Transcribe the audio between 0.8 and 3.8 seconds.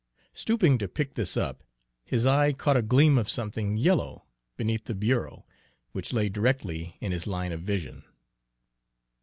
pick this up, his eye caught a gleam of something